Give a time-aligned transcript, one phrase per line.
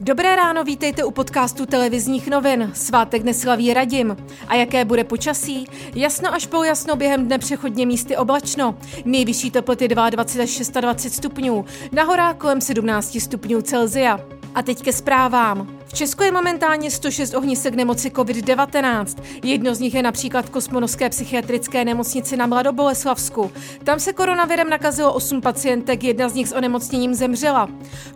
[0.00, 2.70] Dobré ráno, vítejte u podcastu televizních novin.
[2.74, 4.16] Svátek neslaví Radim.
[4.48, 5.66] A jaké bude počasí?
[5.94, 8.78] Jasno až jasno během dne přechodně místy oblačno.
[9.04, 14.20] Nejvyšší teploty 22 až 26 stupňů, na horách kolem 17 stupňů Celzia.
[14.54, 15.77] A teď ke zprávám.
[15.88, 19.22] V Česku je momentálně 106 ohnisek nemoci COVID-19.
[19.44, 23.52] Jedno z nich je například v Kosmonovské psychiatrické nemocnici na Mladoboleslavsku.
[23.84, 27.68] Tam se koronavirem nakazilo 8 pacientek, jedna z nich s onemocněním zemřela.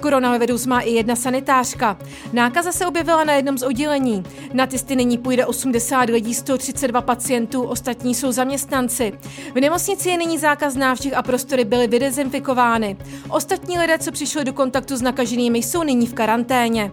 [0.00, 1.98] Koronavirus má i jedna sanitářka.
[2.32, 4.24] Nákaza se objevila na jednom z oddělení.
[4.52, 9.12] Na testy nyní půjde 80 lidí, 132 pacientů, ostatní jsou zaměstnanci.
[9.54, 12.96] V nemocnici je nyní zákaz návštěv a prostory byly vydezinfikovány.
[13.28, 16.92] Ostatní lidé, co přišli do kontaktu s nakaženými, jsou nyní v karanténě.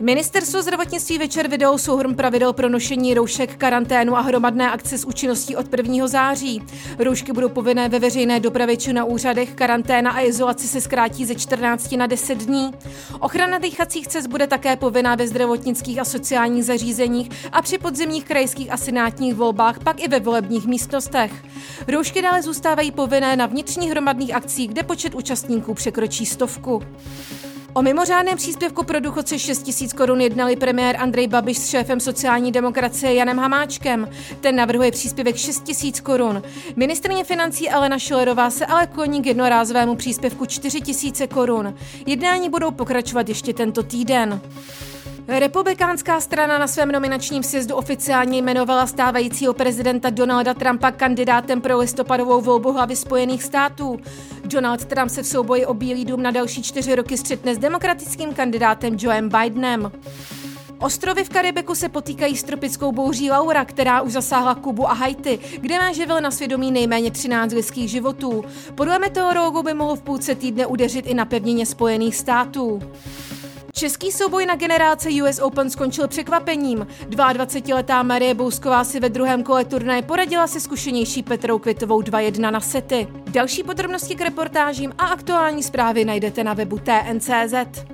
[0.00, 5.56] Ministerstvo zdravotnictví večer vydalo souhrn pravidel pro nošení roušek, karanténu a hromadné akce s účinností
[5.56, 6.06] od 1.
[6.06, 6.62] září.
[6.98, 11.34] Roušky budou povinné ve veřejné dopravě či na úřadech, karanténa a izolace se zkrátí ze
[11.34, 12.70] 14 na 10 dní.
[13.20, 18.72] Ochrana dýchacích cest bude také povinná ve zdravotnických a sociálních zařízeních a při podzimních krajských
[18.72, 21.32] a senátních volbách, pak i ve volebních místnostech.
[21.88, 26.82] Roušky dále zůstávají povinné na vnitřních hromadných akcích, kde počet účastníků překročí stovku.
[27.72, 32.52] O mimořádném příspěvku pro důchodce 6 000 korun jednali premiér Andrej Babiš s šéfem sociální
[32.52, 34.08] demokracie Janem Hamáčkem.
[34.40, 36.42] Ten navrhuje příspěvek 6 000 korun.
[36.76, 41.74] Ministrně financí Alena Šilerová se ale kloní k jednorázovému příspěvku 4 000 korun.
[42.06, 44.40] Jednání budou pokračovat ještě tento týden.
[45.38, 52.40] Republikánská strana na svém nominačním sjezdu oficiálně jmenovala stávajícího prezidenta Donalda Trumpa kandidátem pro listopadovou
[52.40, 54.00] volbu hlavy Spojených států.
[54.44, 58.34] Donald Trump se v souboji o Bílý dům na další čtyři roky střetne s demokratickým
[58.34, 59.92] kandidátem Joem Bidenem.
[60.78, 65.38] Ostrovy v Karibiku se potýkají s tropickou bouří Laura, která už zasáhla Kubu a Haiti,
[65.60, 68.44] kde má živel na svědomí nejméně 13 lidských životů.
[68.74, 72.80] Podle meteorologů by mohl v půlce týdne udeřit i na pevnině Spojených států.
[73.72, 76.86] Český souboj na generálce US Open skončil překvapením.
[77.08, 82.60] 22-letá Marie Bousková si ve druhém kole turnaje poradila se zkušenější Petrou Kvitovou 2-1 na
[82.60, 83.08] sety.
[83.30, 87.90] Další podrobnosti k reportážím a aktuální zprávy najdete na webu TNCZ.